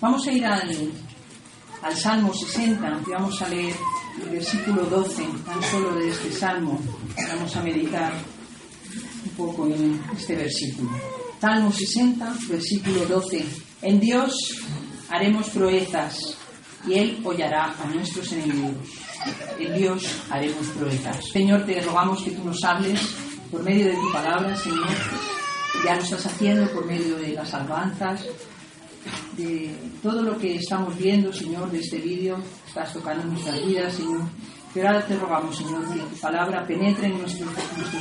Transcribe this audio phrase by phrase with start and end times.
[0.00, 0.92] Vamos a ir al,
[1.82, 3.74] al Salmo 60 y vamos a leer
[4.22, 6.80] el versículo 12, tan solo de este Salmo.
[7.16, 8.12] Vamos a meditar
[9.24, 10.88] un poco en este versículo.
[11.40, 13.44] Salmo 60, versículo 12.
[13.82, 14.32] En Dios
[15.08, 16.38] haremos proezas
[16.86, 18.76] y Él hollará a nuestros enemigos.
[19.58, 21.24] En Dios haremos proezas.
[21.32, 23.00] Señor, te rogamos que tú nos hables
[23.50, 24.86] por medio de tu palabra, Señor.
[25.84, 28.24] Ya lo estás haciendo por medio de las alabanzas,
[29.36, 32.38] de todo lo que estamos viendo, Señor, de este vídeo.
[32.66, 34.22] Estás tocando nuestras vidas, Señor.
[34.74, 37.48] Pero ahora te rogamos, Señor, que tu palabra penetre en nuestros,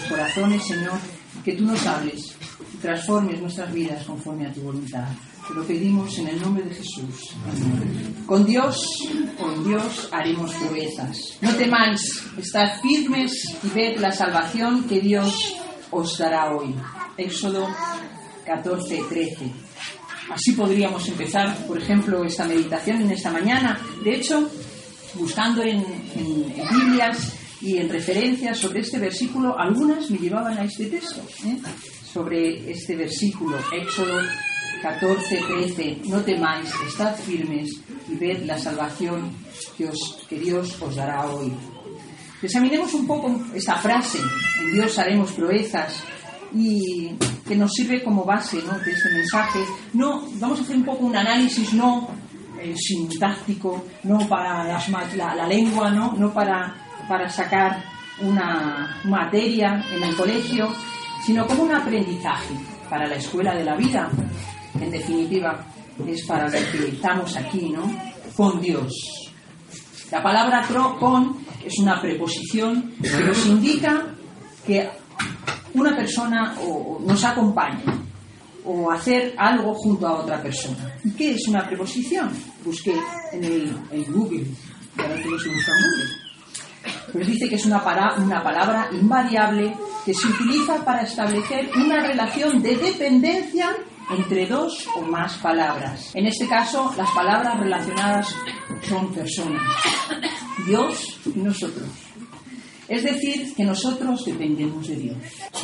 [0.10, 1.00] corazones, Señor,
[1.44, 2.36] que tú nos hables
[2.74, 5.08] y transformes nuestras vidas conforme a tu voluntad.
[5.48, 7.34] Te lo pedimos en el nombre de Jesús.
[8.26, 8.78] Con Dios,
[9.40, 11.38] con Dios haremos proezas.
[11.42, 13.32] No temáis, estad firmes
[13.64, 15.56] y ved la salvación que Dios
[15.90, 16.76] os dará hoy.
[17.18, 17.66] Éxodo
[18.46, 19.67] 14, 13.
[20.30, 23.80] Así podríamos empezar, por ejemplo, esta meditación en esta mañana.
[24.04, 24.50] De hecho,
[25.14, 25.84] buscando en,
[26.72, 31.58] Biblias y en referencias sobre este versículo, algunas me llevaban a este texto, ¿eh?
[32.12, 34.22] sobre este versículo, Éxodo
[34.82, 35.98] 14, 13.
[36.06, 37.72] No temáis, estad firmes
[38.10, 39.32] y ved la salvación
[39.78, 39.90] que,
[40.30, 41.52] que Dios os dará hoy.
[42.42, 44.20] Examinemos un poco esta frase,
[44.62, 46.04] en Dios haremos proezas,
[46.54, 47.12] y
[47.48, 48.78] que nos sirve como base ¿no?
[48.80, 49.60] de este mensaje.
[49.94, 52.10] No, vamos a hacer un poco un análisis no
[52.62, 56.76] eh, sintáctico, no para la, la, lengua, no, no para,
[57.08, 57.84] para sacar
[58.22, 60.74] una materia en el colegio,
[61.26, 62.56] sino como un aprendizaje
[62.90, 64.10] para la escuela de la vida.
[64.80, 65.66] En definitiva,
[66.06, 67.84] es para lo que estamos aquí, ¿no?
[68.36, 68.92] Con Dios.
[70.12, 70.66] La palabra
[71.00, 74.06] con es una preposición que nos indica
[74.66, 74.90] que
[75.78, 77.84] una persona o, nos acompaña
[78.66, 80.94] o hacer algo junto a otra persona.
[81.04, 82.30] ¿Y qué es una preposición?
[82.66, 82.96] Busqué
[83.32, 84.46] en, el, en Google,
[84.96, 85.48] para que Google.
[87.14, 87.82] Pues dice que es una,
[88.18, 89.74] una palabra invariable
[90.06, 93.76] que se utiliza para establecer una relación de dependencia
[94.10, 96.12] entre dos o más palabras.
[96.14, 98.34] En este caso, las palabras relacionadas
[98.88, 99.64] son personas,
[100.66, 102.07] Dios y nosotros.
[102.88, 105.18] Es decir, que nosotros dependemos de Dios.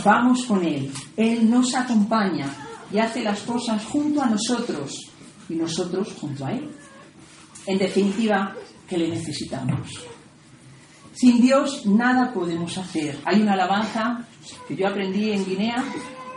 [0.03, 0.91] Vamos con Él.
[1.15, 2.47] Él nos acompaña
[2.91, 5.09] y hace las cosas junto a nosotros
[5.49, 6.69] y nosotros junto a Él.
[7.65, 8.53] En definitiva,
[8.87, 10.01] que le necesitamos.
[11.13, 13.19] Sin Dios nada podemos hacer.
[13.23, 14.27] Hay una alabanza
[14.67, 15.83] que yo aprendí en Guinea,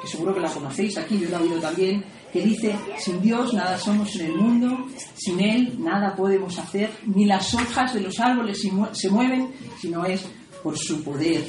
[0.01, 3.55] que seguro que la conocéis aquí, yo la he oído también, que dice, sin Dios
[3.55, 8.21] nada somos en el mundo, sin Él nada podemos hacer, ni las hojas de los
[8.21, 10.27] árboles se mueven, sino es
[10.67, 11.45] por su poder.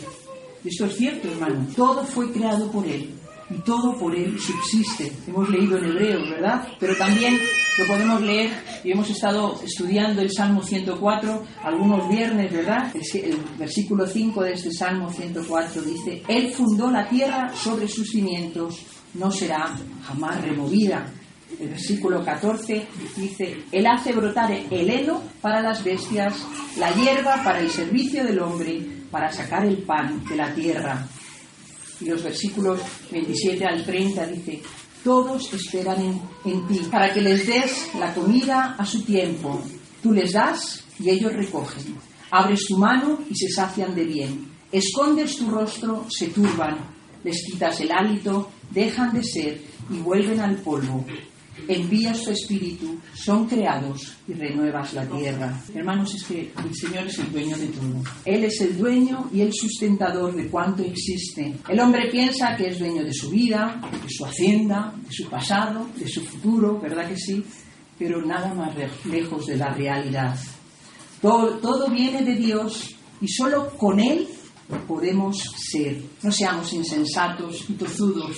[0.63, 1.65] Esto es cierto, hermano.
[1.75, 3.09] Todo fue creado por Él
[3.49, 5.11] y todo por Él subsiste.
[5.25, 6.67] Hemos leído en hebreo, ¿verdad?
[6.79, 7.35] Pero también
[7.79, 8.51] lo podemos leer
[8.83, 12.93] y hemos estado estudiando el Salmo 104 algunos viernes, ¿verdad?
[12.93, 18.85] El, versículo 5 de este Salmo 104 dice, Él fundó la tierra sobre sus cimientos,
[19.15, 21.11] no será jamás removida.
[21.59, 22.85] El versículo 14
[23.15, 26.35] dice, Él hace brotar el heno para las bestias,
[26.77, 31.07] la hierba para el servicio del hombre, para sacar el pan de la tierra.
[31.99, 32.79] Y los versículos
[33.11, 34.61] 27 al 30 dice,
[35.03, 39.61] todos esperan en, en, ti, para que les des la comida a su tiempo.
[40.03, 41.95] Tú les das y ellos recogen.
[42.31, 44.51] Abres tu mano y se sacian de bien.
[44.71, 46.77] Escondes tu rostro, se turban.
[47.23, 51.05] Les quitas el hálito, dejan de ser y vuelven al polvo
[51.67, 55.61] envías tu espíritu, son creados y renuevas la tierra.
[55.73, 58.03] Hermanos, es que el Señor es el dueño de todo.
[58.25, 61.53] Él es el dueño y el sustentador de cuanto existe.
[61.67, 65.87] El hombre piensa que es dueño de su vida, de su hacienda, de su pasado,
[65.97, 67.43] de su futuro, ¿verdad que sí?
[67.97, 68.75] Pero nada más
[69.05, 70.37] lejos de la realidad.
[71.21, 74.27] Todo, viene de Dios y solo con Él
[74.87, 76.01] podemos ser.
[76.21, 78.37] No seamos insensatos y tozudos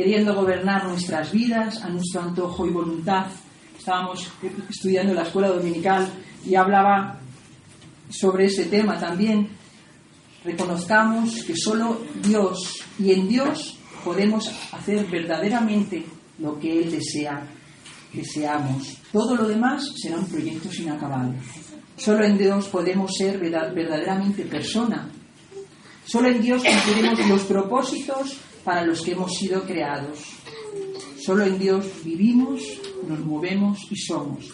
[0.00, 3.26] queriendo gobernar nuestras vidas a nuestro antojo y voluntad.
[3.78, 4.26] Estábamos
[4.70, 6.08] estudiando en la escuela dominical
[6.42, 7.18] y hablaba
[8.08, 9.50] sobre ese tema también.
[10.42, 16.06] Reconozcamos que solo Dios y en Dios podemos hacer verdaderamente
[16.38, 17.46] lo que Él desea
[18.10, 18.96] que seamos.
[19.12, 21.34] Todo lo demás serán proyectos inacabados.
[21.98, 25.10] Solo en Dios podemos ser verdaderamente persona.
[26.06, 30.18] Solo en Dios cumpliremos los propósitos para los que hemos sido creados.
[31.24, 32.62] Solo en Dios vivimos,
[33.06, 34.52] nos movemos y somos,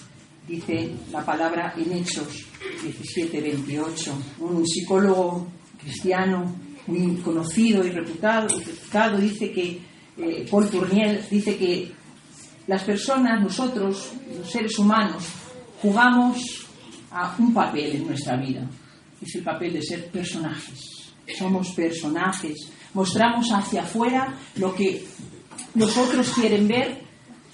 [0.49, 2.47] dice la palabra en Hechos
[2.83, 4.13] 17, 28.
[4.41, 5.47] Un psicólogo
[5.81, 6.55] cristiano
[6.87, 9.81] muy conocido y reputado, reputado dice que,
[10.19, 11.93] eh, Paul Tourniel dice que
[12.67, 15.25] las personas, nosotros, los seres humanos,
[15.81, 16.67] jugamos
[17.11, 18.69] a un papel en nuestra vida.
[19.21, 21.13] Es el papel de ser personajes.
[21.39, 22.71] Somos personajes.
[22.97, 25.07] Mostramos hacia afuera lo que
[25.75, 27.03] los otros quieren ver,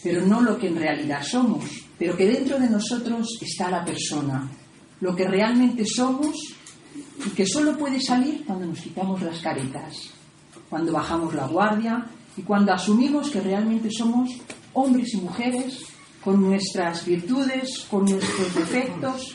[0.00, 1.64] pero no lo que en realidad somos.
[1.98, 4.48] Pero que dentro de nosotros está la persona.
[5.00, 6.36] Lo que realmente somos
[7.26, 10.10] y que solo puede salir cuando nos quitamos las caretas,
[10.70, 12.06] cuando bajamos la guardia
[12.36, 14.30] y cuando asumimos que realmente somos
[14.74, 15.80] hombres y mujeres
[16.22, 19.34] con nuestras virtudes, con nuestros defectos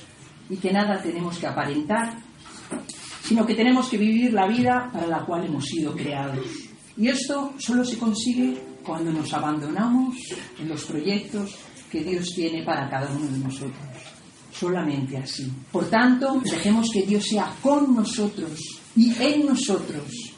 [0.49, 2.15] y que nada tenemos que aparentar,
[3.27, 6.45] sino que tenemos que vivir la vida para la cual hemos sido creados.
[6.95, 10.15] Y esto solo se consigue cuando nos abandonamos
[10.57, 11.55] en los proyectos
[11.91, 13.75] que Dios tiene para cada uno de nosotros.
[14.51, 15.51] Solamente así.
[15.71, 18.59] Por tanto, dejemos que Dios sea con nosotros
[18.95, 20.33] y en nosotros.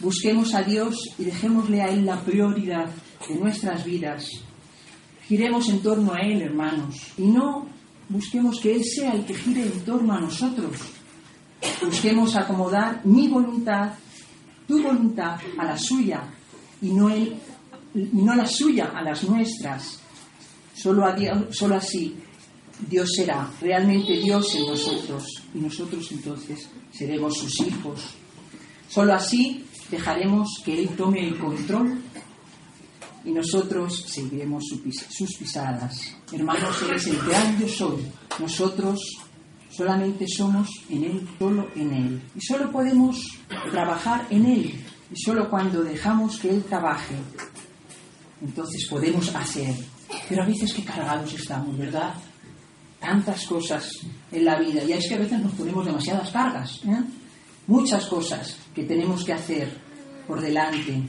[0.00, 2.90] Busquemos a Dios y dejémosle a Él la prioridad
[3.26, 4.28] de nuestras vidas.
[5.26, 7.66] Giremos en torno a Él, hermanos, y no
[8.08, 10.97] busquemos que Él sea el que gire en torno a nosotros.
[11.82, 13.92] Busquemos acomodar mi voluntad,
[14.66, 16.22] tu voluntad, a la suya
[16.82, 17.36] y no, y
[18.12, 20.00] no la suya a las nuestras.
[20.74, 21.04] Solo,
[21.74, 22.16] así
[22.88, 28.00] Dios será realmente Dios en nosotros y nosotros entonces seremos sus hijos.
[28.88, 32.00] Solo así dejaremos que Él tome el control
[33.24, 34.64] y nosotros seguiremos
[35.10, 36.16] sus pisadas.
[36.32, 37.96] Hermanos, Él es el gran yo soy.
[38.38, 39.00] Nosotros
[39.78, 42.22] solamente somos en Él, solo en Él.
[42.34, 43.16] Y solo podemos
[43.70, 44.84] trabajar en Él.
[45.12, 47.14] Y solo cuando dejamos que Él trabaje,
[48.42, 49.76] entonces podemos hacer.
[50.28, 52.12] Pero a veces que cargados estamos, ¿verdad?
[52.98, 53.88] Tantas cosas
[54.32, 54.82] en la vida.
[54.82, 56.80] Y es que a veces nos ponemos demasiadas cargas.
[56.84, 57.00] ¿eh?
[57.68, 59.68] Muchas cosas que tenemos que hacer
[60.26, 61.04] por delante.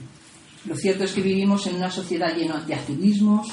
[0.66, 3.48] Lo cierto es que vivimos en una sociedad llena de activismos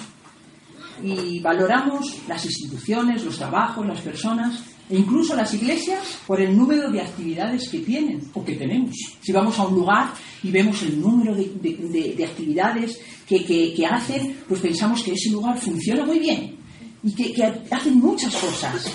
[1.02, 7.00] y valoramos las instituciones, los trabajos, las personas incluso las iglesias por el número de
[7.00, 8.94] actividades que tienen o que tenemos.
[9.20, 10.12] Si vamos a un lugar
[10.42, 16.18] y vemos el número de, actividades que, hacen, pues pensamos que ese lugar funciona muy
[16.18, 16.56] bien
[17.02, 18.92] y que, que hacen muchas cosas.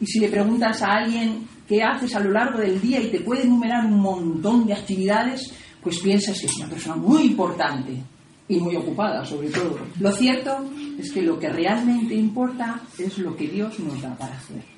[0.00, 3.20] Y si le preguntas a alguien qué haces a lo largo del día y te
[3.20, 5.52] puede enumerar un montón de actividades,
[5.82, 8.02] pues piensas que es una persona muy importante
[8.48, 9.78] y muy ocupada, sobre todo.
[9.98, 10.64] Lo cierto
[10.98, 14.71] es que lo que realmente importa es lo que Dios nos da para hacer.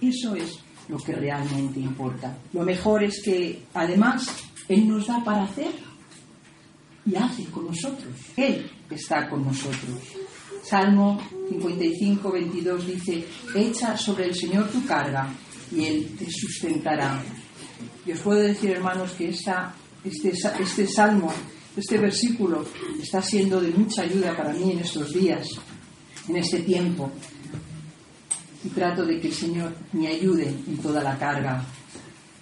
[0.00, 0.58] Eso es
[0.88, 2.36] lo que realmente importa.
[2.52, 4.26] Lo mejor es que, además,
[4.68, 5.72] Él nos da para hacer
[7.04, 8.14] y hace con nosotros.
[8.36, 10.00] Él está con nosotros.
[10.62, 15.28] Salmo 55, 22 dice, echa sobre el Señor tu carga
[15.72, 17.22] y Él te sustentará.
[18.04, 19.74] Y os puedo decir, hermanos, que esta
[20.06, 21.32] este, este salmo,
[21.76, 22.64] este versículo
[23.02, 25.48] está siendo de mucha ayuda para mí en estos días,
[26.28, 27.10] en este tiempo.
[28.66, 31.64] Y trato de que el Señor me ayude en toda la carga.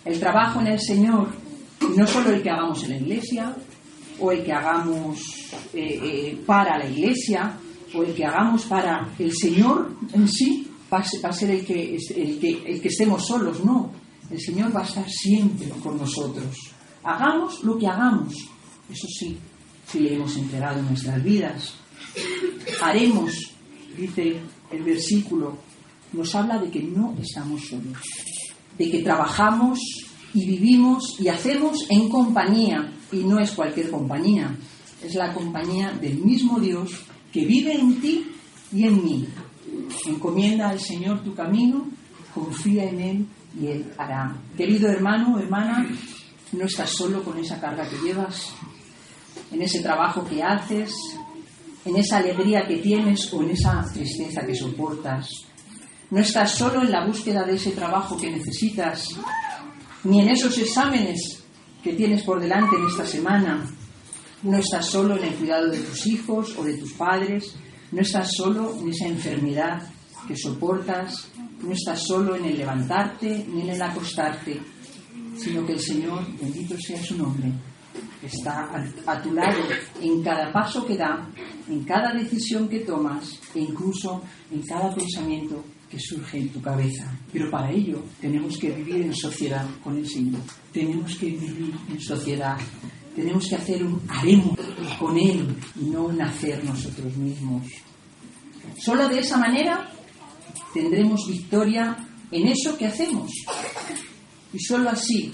[0.05, 1.29] El trabajo en el Señor,
[1.95, 3.55] no solo el que hagamos en la iglesia,
[4.19, 5.21] o el que hagamos
[5.75, 7.59] eh, eh, para la iglesia,
[7.95, 12.39] o el que hagamos para el Señor en sí, va a ser el que, el
[12.39, 13.91] que, el que estemos solos, no.
[14.31, 16.57] El Señor va a estar siempre con nosotros.
[17.03, 18.35] Hagamos lo que hagamos,
[18.91, 19.37] eso sí,
[19.87, 21.75] si le hemos entregado nuestras vidas.
[22.81, 23.33] Haremos,
[23.97, 24.41] dice
[24.71, 25.59] el versículo,
[26.15, 27.99] nos habla de que no estamos solos,
[28.79, 29.79] de que trabajamos
[30.33, 34.57] y vivimos y hacemos en compañía, y no es cualquier compañía,
[35.03, 36.91] es la compañía del mismo Dios
[37.33, 38.27] que vive en ti
[38.73, 39.29] y en mí.
[40.07, 41.87] Encomienda al Señor tu camino,
[42.35, 43.27] confía en Él
[43.61, 44.37] y Él hará.
[44.57, 45.87] Querido hermano, hermana,
[46.53, 48.53] no estás solo con esa carga que llevas,
[49.53, 50.93] en ese trabajo que haces,
[51.85, 55.29] en esa alegría que tienes o en esa tristeza que soportas.
[56.11, 59.09] No estás solo en la búsqueda de ese trabajo que necesitas,
[60.05, 61.43] ni en esos exámenes
[61.83, 63.65] que tienes por delante en esta semana.
[64.43, 67.55] No estás solo en el cuidado de tus hijos o de tus padres.
[67.93, 69.83] No estás solo en esa enfermedad
[70.29, 71.29] que soportas.
[71.63, 74.61] No estás solo en el levantarte ni en el acostarte
[75.37, 77.53] sino que el Señor, bendito sea su nombre,
[78.23, 78.71] está
[79.07, 79.61] a, tu lado
[80.01, 81.29] en cada paso que da,
[81.69, 85.63] en cada decisión que tomas e incluso en cada pensamiento
[85.99, 87.13] surge en tu cabeza.
[87.33, 90.41] Pero para ello tenemos que vivir en sociedad con el Señor.
[90.73, 92.57] Tenemos que vivir en sociedad.
[93.15, 94.59] Tenemos que hacer un haremos
[94.99, 95.47] con Él
[95.81, 97.63] y no nacer nosotros mismos.
[98.79, 99.91] Solo de esa manera
[100.73, 101.97] tendremos victoria
[102.31, 103.31] en eso que hacemos.
[104.53, 105.33] Y solo así,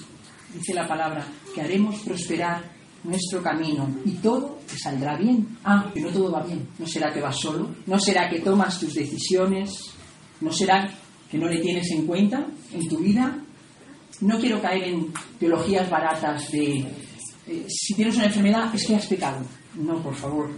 [0.54, 2.62] dice la palabra, que haremos prosperar
[3.04, 5.58] nuestro camino y todo te saldrá bien.
[5.64, 6.68] Ah, que no todo va bien.
[6.78, 7.70] ¿No será que vas solo?
[7.86, 9.70] ¿No será que tomas tus decisiones?
[10.40, 10.88] ¿No será
[11.30, 13.38] que no le tienes en cuenta en tu vida?
[14.20, 16.86] No quiero caer en teologías baratas de
[17.46, 19.44] eh, si tienes una enfermedad es que has pecado.
[19.74, 20.50] No, por favor,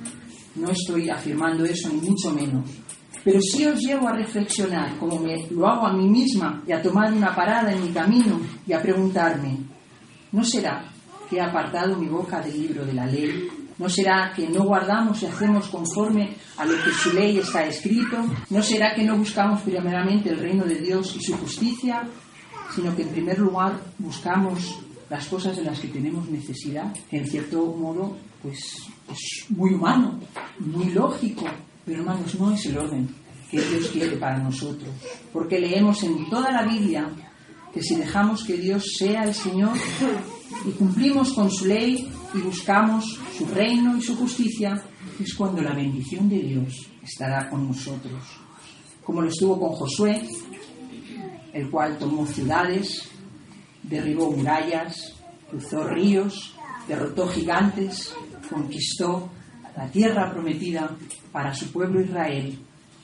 [0.57, 2.69] no estoy afirmando eso, ni mucho menos.
[3.25, 6.83] Pero sí os llevo a reflexionar, como me, lo hago a mí misma, y a
[6.83, 9.59] tomar una parada en mi camino y a preguntarme,
[10.33, 10.85] ¿no será
[11.31, 13.49] que he apartado mi boca del libro de la ley?
[13.83, 18.17] ¿No será que no guardamos y hacemos conforme a lo que su ley está escrito?
[18.51, 22.07] ¿No será que no buscamos primeramente el reino de Dios y su justicia,
[22.73, 24.79] sino que en primer lugar buscamos
[25.11, 28.57] las cosas de las que tenemos necesidad, en cierto modo pues
[29.11, 30.21] es muy humano,
[30.61, 31.47] muy lógico,
[31.85, 33.09] pero hermanos, no es el orden
[33.51, 34.91] que Dios quiere para nosotros,
[35.33, 37.09] porque leemos en toda la Biblia
[37.75, 39.77] que si dejamos que Dios sea el Señor
[40.65, 44.83] y cumplimos con su ley y buscamos su reino y su justicia,
[45.21, 48.23] es cuando la bendición de Dios estará con nosotros,
[49.05, 50.23] como lo estuvo con Josué,
[51.53, 53.09] el cual tomó ciudades,
[53.83, 55.15] derribó murallas,
[55.51, 56.55] cruzó ríos,
[56.89, 58.15] derrotó gigantes,
[58.49, 59.31] conquistó
[59.77, 60.97] la tierra prometida
[61.31, 62.59] para su pueblo Israel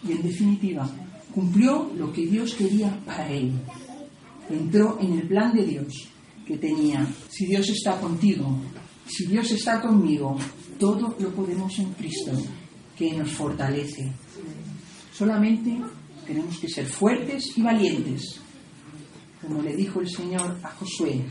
[0.07, 0.89] y en definitiva
[1.35, 3.53] cumplió lo que Dios quería para él.
[4.51, 6.09] Entró en el plan de Dios
[6.47, 7.07] que tenía.
[7.29, 8.59] Si Dios está contigo,
[9.09, 10.37] si Dios está conmigo,
[10.79, 12.33] todo lo podemos en Cristo
[12.97, 14.13] que nos fortalece.
[15.13, 15.77] Solamente
[16.27, 18.41] tenemos que ser fuertes y valientes
[19.41, 21.23] como le dijo el Señor a Josué,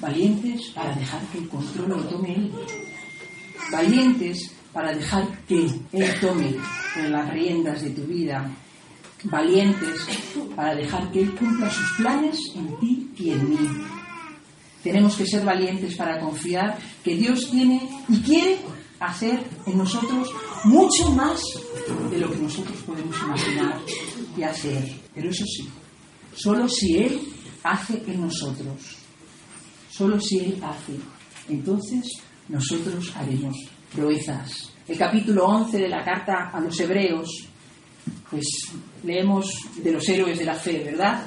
[0.00, 2.52] valientes para dejar que el control lo tome Él,
[3.70, 6.56] valientes para dejar que Él tome
[7.08, 8.50] las riendas de tu vida,
[9.24, 10.06] valientes
[10.56, 13.58] para dejar que Él cumpla sus planes en ti y en mí.
[14.82, 18.58] Tenemos que ser valientes para confiar que Dios tiene y quiere
[19.00, 20.28] hacer en nosotros
[20.64, 21.40] mucho más
[22.10, 23.80] de lo que nosotros podemos imaginar
[24.36, 24.92] y hacer.
[25.14, 25.68] Pero eso sí,
[26.38, 27.20] Solo si Él
[27.64, 28.96] hace en nosotros.
[29.90, 30.92] Solo si Él hace.
[31.48, 32.12] Entonces
[32.48, 33.56] nosotros haremos
[33.92, 34.72] proezas.
[34.86, 37.28] El capítulo 11 de la carta a los hebreos,
[38.30, 38.46] pues
[39.02, 39.50] leemos
[39.82, 41.26] de los héroes de la fe, ¿verdad?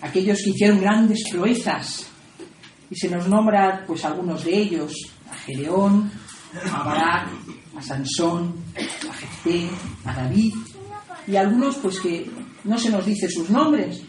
[0.00, 2.06] Aquellos que hicieron grandes proezas.
[2.92, 4.92] Y se nos nombra pues algunos de ellos,
[5.30, 6.12] a Gedeón,
[6.70, 7.28] a Barak,
[7.74, 9.66] a Sansón, a Jefté,
[10.04, 10.52] a David,
[11.26, 12.30] y algunos pues que
[12.64, 14.02] no se nos dice sus nombres,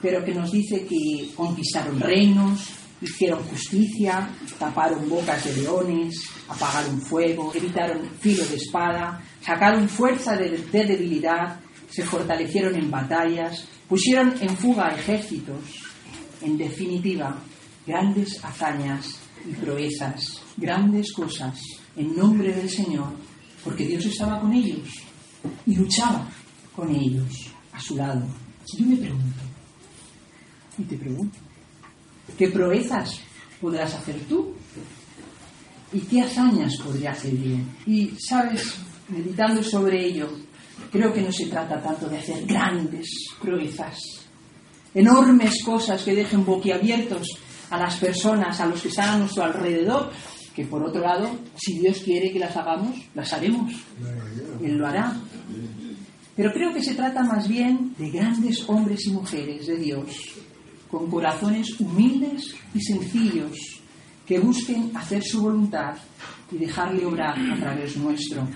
[0.00, 2.70] pero que nos dice que conquistaron reinos,
[3.02, 6.14] hicieron justicia, taparon bocas de leones,
[6.48, 11.60] apagaron fuego, evitaron filo de espada, sacaron fuerza de, debilidad,
[11.90, 15.60] se fortalecieron en batallas, pusieron en fuga ejércitos.
[16.40, 17.36] En definitiva,
[17.86, 19.16] grandes hazañas
[19.48, 21.60] y proezas, grandes cosas
[21.96, 23.12] en nombre del Señor,
[23.64, 24.88] porque Dios estaba con ellos
[25.66, 26.28] y luchaba
[26.74, 28.26] con ellos a su lado.
[28.78, 29.40] Yo me pregunto,
[30.78, 31.38] y te pregunto,
[32.38, 33.20] ¿qué proezas
[33.60, 34.54] podrás hacer tú?
[35.92, 37.68] ¿Y qué hazañas podría hacer bien?
[37.86, 38.76] Y, sabes,
[39.08, 40.30] meditando sobre ello,
[40.90, 43.06] creo que no se trata tanto de hacer grandes
[43.40, 43.98] proezas,
[44.94, 47.28] enormes cosas que dejen boquiabiertos
[47.72, 50.12] a las personas, a los que están a nuestro alrededor,
[50.54, 53.72] que por otro lado, si Dios quiere que las hagamos, las haremos.
[54.62, 55.16] Él lo hará.
[56.36, 60.04] Pero creo que se trata más bien de grandes hombres y mujeres de Dios,
[60.90, 63.56] con corazones humildes y sencillos
[64.26, 65.94] que busquen hacer su voluntad
[66.50, 68.46] y dejarle obrar a través nuestro,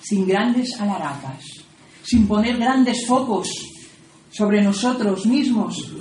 [0.00, 1.42] sin grandes alarapas,
[2.04, 3.48] sin poner grandes focos
[4.30, 5.92] sobre nosotros mismos,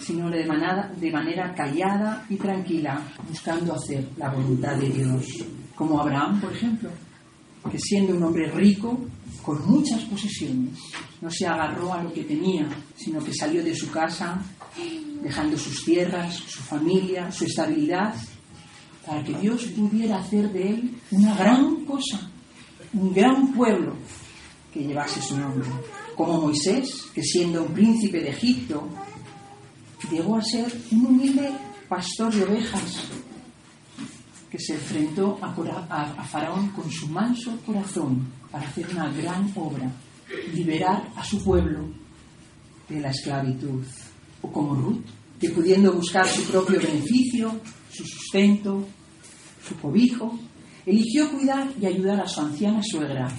[0.00, 5.26] sino de manera, de manera callada y tranquila, buscando hacer la voluntad de Dios,
[5.74, 6.90] como Abraham, por ejemplo,
[7.70, 8.98] que siendo un hombre rico,
[9.42, 10.78] con muchas posesiones,
[11.20, 14.40] no se agarró a lo que tenía, sino que salió de su casa
[15.22, 18.14] dejando sus tierras, su familia, su estabilidad,
[19.06, 22.30] para que Dios pudiera hacer de él una gran cosa,
[22.92, 23.94] un gran pueblo
[24.72, 25.68] que llevase su nombre.
[26.16, 28.88] Como Moisés, que siendo un príncipe de Egipto,
[30.10, 31.50] llegó a ser un humilde
[31.88, 33.04] pastor de ovejas,
[34.50, 39.90] que se enfrentó a, Faraón con su manso corazón para hacer una gran obra,
[40.52, 41.88] liberar a su pueblo
[42.88, 43.84] de la esclavitud.
[44.42, 45.04] O como Ruth,
[45.40, 47.60] que pudiendo buscar su propio beneficio,
[47.92, 48.86] su sustento,
[49.66, 50.38] su cobijo,
[50.86, 53.30] eligió cuidar y ayudar a su anciana suegra,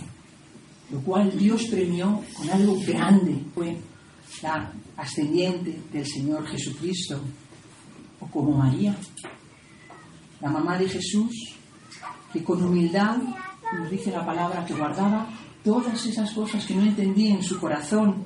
[0.91, 3.77] lo cual Dios premió con algo grande, fue
[4.41, 7.21] la ascendiente del Señor Jesucristo,
[8.19, 8.95] o como María,
[10.39, 11.55] la mamá de Jesús,
[12.31, 13.17] que con humildad,
[13.77, 15.29] nos dice la palabra, que guardaba
[15.63, 18.23] todas esas cosas que no entendía en su corazón.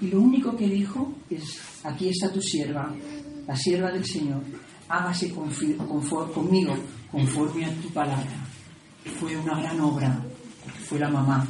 [0.00, 2.94] Y lo único que dijo es, aquí está tu sierva,
[3.46, 4.42] la sierva del Señor,
[4.88, 6.74] hágase conmigo
[7.10, 8.46] conforme a tu palabra.
[9.20, 10.20] Fue una gran obra,
[10.64, 11.46] porque fue la mamá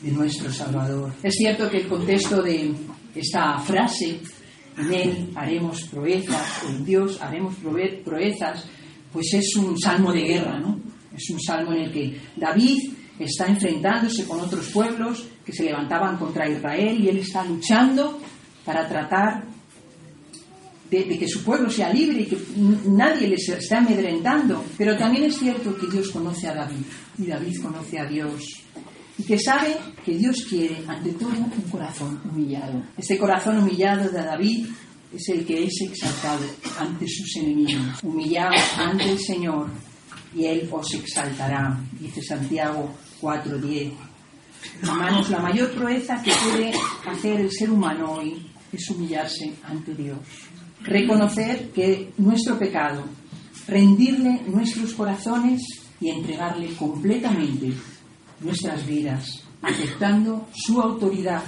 [0.00, 1.12] de nuestro Salvador.
[1.22, 2.72] Es cierto que el contexto de
[3.14, 4.20] esta frase,
[4.76, 7.54] en Él haremos proezas, en Dios haremos
[8.04, 8.66] proezas,
[9.12, 10.78] pues es un salmo de guerra, ¿no?
[11.16, 16.16] Es un salmo en el que David está enfrentándose con otros pueblos que se levantaban
[16.16, 18.18] contra Israel y él está luchando
[18.64, 19.44] para tratar
[20.90, 22.38] de, que su pueblo sea libre y que
[22.86, 24.64] nadie les esté amedrentando.
[24.76, 26.84] Pero también es cierto que Dios conoce a David
[27.18, 28.42] y David conoce a Dios
[29.20, 32.82] y que sabe que Dios quiere ante todo un corazón humillado.
[32.96, 34.66] Este corazón humillado de David
[35.14, 36.46] es el que es exaltado
[36.78, 38.02] ante sus enemigos.
[38.02, 39.68] Humillados ante el Señor
[40.34, 43.92] y Él os exaltará, dice Santiago 4.10.
[44.82, 46.72] Hermanos, la mayor proeza que puede
[47.06, 50.18] hacer el ser humano hoy es humillarse ante Dios.
[50.82, 53.04] Reconocer que nuestro pecado,
[53.66, 55.60] rendirle nuestros corazones
[56.00, 57.74] y entregarle completamente
[58.40, 61.42] nuestras vidas, aceptando su autoridad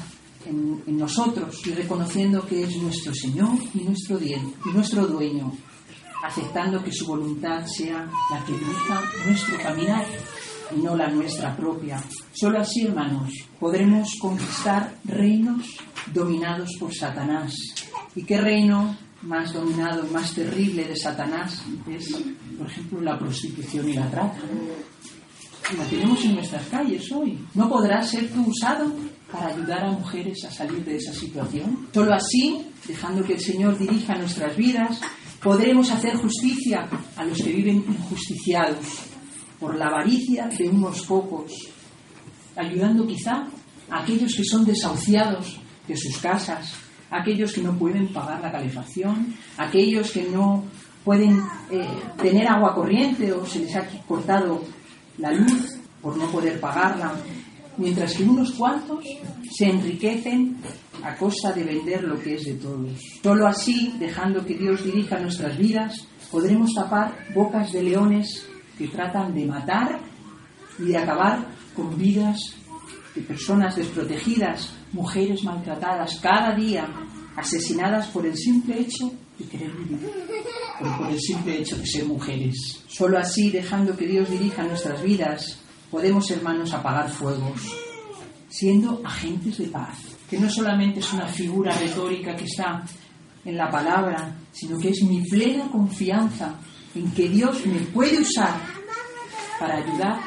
[0.47, 5.53] en, nosotros y reconociendo que es nuestro Señor y nuestro, bien, y nuestro dueño,
[6.25, 10.05] aceptando que su voluntad sea la que dirija nuestro caminar
[10.75, 12.03] y no la nuestra propia.
[12.33, 15.77] Solo así, hermanos, podremos conquistar reinos
[16.13, 17.55] dominados por Satanás.
[18.15, 22.13] ¿Y qué reino más dominado, más terrible de Satanás es,
[22.59, 24.41] por ejemplo, la prostitución y la trata?
[25.71, 27.39] La tenemos en nuestras calles hoy.
[27.55, 28.93] ¿No podrá ser tú usado
[29.31, 31.89] para ayudar a mujeres a salir de esa situación?
[31.95, 35.01] Solo así, dejando que el Señor dirija nuestras vidas,
[35.43, 38.87] podremos hacer justicia a los que viven injusticiados
[39.59, 41.53] por la avaricia de unos pocos,
[42.57, 43.47] ayudando quizá
[43.89, 46.75] a aquellos que son desahuciados de sus casas,
[47.11, 50.65] a aquellos que no pueden pagar la calefacción, a aquellos que no
[51.05, 51.87] pueden eh,
[52.21, 54.63] tener agua corriente o se les ha cortado
[55.23, 57.15] la luz por no poder pagarla,
[57.77, 59.05] mientras que unos cuantos
[59.51, 60.57] se enriquecen
[61.05, 62.93] a costa de vender lo que es de todos.
[63.23, 65.95] Solo así, dejando que Dios dirija nuestras vidas,
[66.31, 70.01] podremos tapar bocas de leones que tratan de matar
[70.81, 72.39] y de acabar con vidas
[73.15, 76.89] de personas desprotegidas, mujeres maltratadas cada día,
[77.37, 80.11] asesinadas por el simple hecho vivir,
[80.81, 82.83] o por el simple hecho de ser mujeres.
[82.89, 85.59] Solo así, dejando que Dios dirija nuestras vidas,
[85.91, 87.61] podemos, hermanos, apagar fuegos,
[88.49, 92.85] siendo agentes de paz, que no solamente es una figura retórica que está
[93.45, 96.55] en la palabra, sino que es mi plena confianza
[96.95, 98.55] en que Dios me puede usar
[99.59, 100.21] para ayudar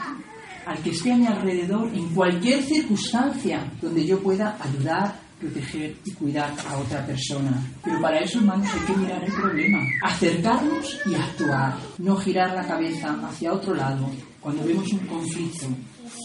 [0.66, 6.12] al que esté a mi alrededor en cualquier circunstancia donde yo pueda ayudar, proteger y
[6.12, 7.62] cuidar a otra persona.
[7.84, 12.68] Pero para eso, hermanos, hay que mirar el problema, acercarnos y actuar, no girar la
[12.68, 15.68] cabeza hacia otro lado cuando vemos un conflicto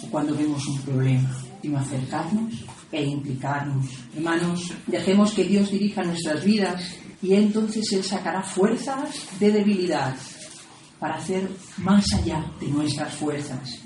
[0.05, 1.31] o cuando vemos un problema,
[1.62, 3.87] sino acercarnos e implicarnos.
[4.14, 10.14] Hermanos, dejemos que Dios dirija nuestras vidas y entonces Él sacará fuerzas de debilidad
[10.99, 13.81] para hacer más allá de nuestras fuerzas,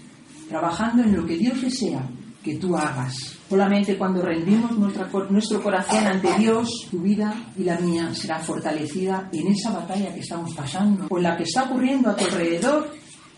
[0.48, 2.04] trabajando en lo que Dios desea
[2.44, 3.36] que tú hagas.
[3.48, 9.48] Solamente cuando rendimos nuestro corazón ante Dios, tu vida y la mía será fortalecida en
[9.48, 12.92] esa batalla que estamos pasando o en la que está ocurriendo a tu alrededor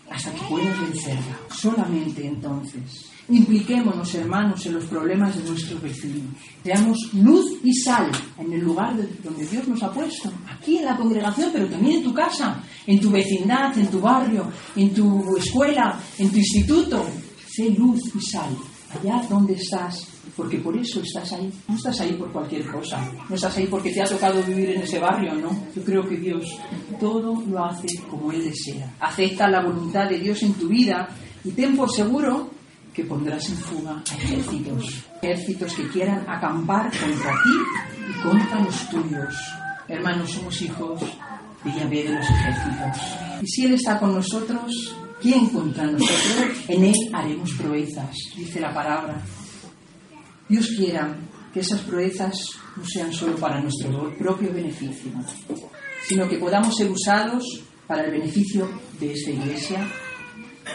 [0.09, 1.37] hasta que puedas vencerla.
[1.49, 6.33] Solamente entonces Impliquémonos, hermanos, en los problemas de nuestros vecinos.
[6.63, 10.95] Seamos luz y sal en el lugar donde Dios nos ha puesto, aquí en la
[10.95, 15.99] congregación, pero también en tu casa, en tu vecindad, en tu barrio, en tu escuela,
[16.17, 17.05] en tu instituto.
[17.49, 18.55] Sé luz y sal
[18.93, 21.51] allá donde estás, porque por eso estás ahí.
[21.67, 24.81] No estás ahí por cualquier cosa, no estás ahí porque te ha tocado vivir en
[24.81, 25.49] ese barrio, no.
[25.75, 26.57] Yo creo que Dios
[26.99, 28.93] todo lo hace como Él desea.
[28.99, 31.07] Acepta la voluntad de Dios en tu vida
[31.43, 32.51] y ten por seguro
[32.93, 38.89] que pondrás en fuga a ejércitos, ejércitos que quieran acampar contra ti y contra los
[38.89, 39.35] tuyos.
[39.87, 40.99] Hermanos, somos hijos
[41.63, 43.17] de Yahvé de los ejércitos.
[43.41, 46.57] Y si Él está con nosotros, ¿quién contra nosotros?
[46.67, 49.21] En Él haremos proezas, dice la palabra.
[50.49, 51.15] Dios quiera
[51.53, 52.37] que esas proezas
[52.75, 55.11] no sean solo para nuestro propio beneficio,
[56.07, 57.43] sino que podamos ser usados
[57.85, 59.87] para el beneficio de esta iglesia,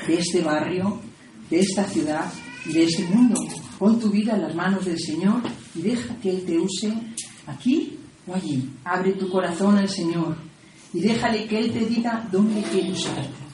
[0.07, 1.01] de este barrio,
[1.49, 2.33] de esta ciudad
[2.67, 3.41] y de este mundo.
[3.79, 5.43] Pon tu vida en las manos del Señor
[5.75, 6.93] y deja que Él te use
[7.47, 8.71] aquí o allí.
[8.85, 10.37] Abre tu corazón al Señor
[10.93, 13.42] y déjale que Él te diga dónde quiere usarte.